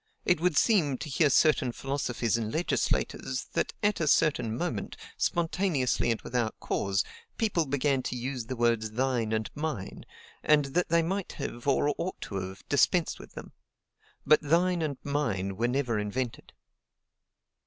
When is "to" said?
0.97-1.09, 8.09-8.15, 12.21-12.37